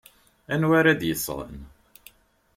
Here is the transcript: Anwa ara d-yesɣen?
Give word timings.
Anwa 0.53 0.73
ara 0.79 0.99
d-yesɣen? 0.99 1.57